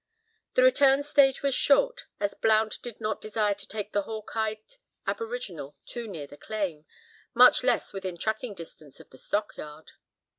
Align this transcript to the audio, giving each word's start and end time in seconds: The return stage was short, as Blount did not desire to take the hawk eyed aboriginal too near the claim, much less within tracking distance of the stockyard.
The 0.55 0.63
return 0.63 1.03
stage 1.03 1.43
was 1.43 1.53
short, 1.53 2.07
as 2.19 2.33
Blount 2.33 2.79
did 2.81 2.99
not 2.99 3.21
desire 3.21 3.53
to 3.53 3.67
take 3.67 3.91
the 3.93 4.01
hawk 4.01 4.31
eyed 4.35 4.57
aboriginal 5.05 5.77
too 5.85 6.07
near 6.07 6.25
the 6.25 6.37
claim, 6.37 6.87
much 7.35 7.63
less 7.63 7.93
within 7.93 8.17
tracking 8.17 8.55
distance 8.55 8.99
of 8.99 9.11
the 9.11 9.19
stockyard. 9.19 9.91